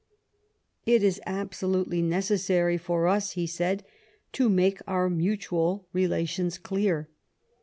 [0.87, 3.85] "It is absolutely necessary for us," he said,"
[4.33, 7.07] to make our mutual relations clear.